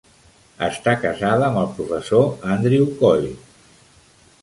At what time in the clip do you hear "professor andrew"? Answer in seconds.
1.81-2.91